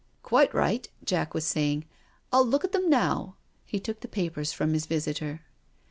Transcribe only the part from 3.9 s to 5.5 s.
the papers from his visitor.